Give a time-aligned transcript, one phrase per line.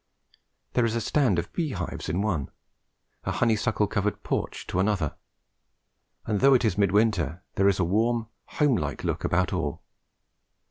[0.73, 2.49] There is a stand of bee hives in one,
[3.23, 5.15] a honeysuckle covered porch to another,
[6.25, 9.83] and, though it is mid winter, there is a warm home like look about all.